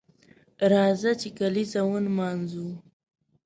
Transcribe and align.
راځه 0.71 1.11
چې 1.21 1.29
کالیزه 1.37 1.81
ونمانځو 1.89 2.67